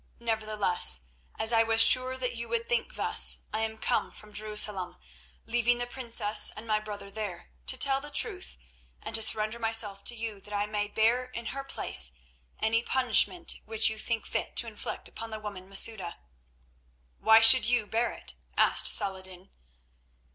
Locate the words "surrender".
9.21-9.59